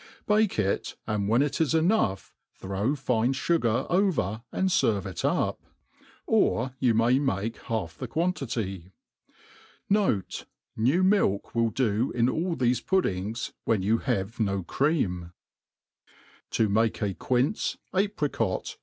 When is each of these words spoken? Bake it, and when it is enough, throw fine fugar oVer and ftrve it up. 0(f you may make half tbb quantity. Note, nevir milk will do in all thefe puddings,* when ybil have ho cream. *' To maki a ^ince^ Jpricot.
Bake 0.25 0.57
it, 0.57 0.95
and 1.05 1.29
when 1.29 1.43
it 1.43 1.61
is 1.61 1.75
enough, 1.75 2.33
throw 2.55 2.95
fine 2.95 3.33
fugar 3.33 3.85
oVer 3.87 4.41
and 4.51 4.69
ftrve 4.69 5.05
it 5.05 5.23
up. 5.23 5.61
0(f 6.27 6.73
you 6.79 6.95
may 6.95 7.19
make 7.19 7.57
half 7.57 7.99
tbb 7.99 8.09
quantity. 8.09 8.91
Note, 9.91 10.45
nevir 10.75 11.03
milk 11.05 11.53
will 11.53 11.69
do 11.69 12.09
in 12.13 12.27
all 12.29 12.55
thefe 12.55 12.83
puddings,* 12.87 13.53
when 13.65 13.83
ybil 13.83 14.01
have 14.01 14.37
ho 14.37 14.63
cream. 14.63 15.33
*' 15.59 16.11
To 16.57 16.67
maki 16.67 17.11
a 17.11 17.13
^ince^ 17.13 17.77
Jpricot. 17.93 18.77